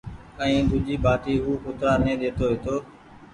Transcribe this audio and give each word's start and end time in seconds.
ائين 0.43 0.63
ۮوجي 0.71 0.95
ٻآٽي 1.03 1.33
او 1.45 1.51
ڪترآ 1.63 1.93
ني 2.03 2.13
ڏيتو 2.21 2.45
هيتو 2.51 2.75